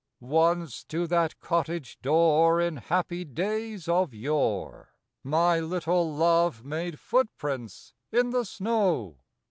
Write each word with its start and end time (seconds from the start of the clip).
Once 0.19 0.83
to 0.83 1.05
that 1.05 1.39
cottage 1.39 2.01
door, 2.01 2.59
In 2.59 2.77
happy 2.77 3.23
days 3.23 3.87
of 3.87 4.15
yore, 4.15 4.95
My 5.23 5.59
little 5.59 6.11
love 6.11 6.65
made 6.65 6.99
footprints 6.99 7.93
in 8.11 8.31
the 8.31 8.43
snow. 8.43 9.19